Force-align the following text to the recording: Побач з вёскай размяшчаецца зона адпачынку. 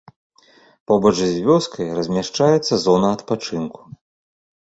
Побач 0.91 1.11
з 1.17 1.27
вёскай 1.49 1.87
размяшчаецца 1.99 2.73
зона 2.85 3.09
адпачынку. 3.17 3.81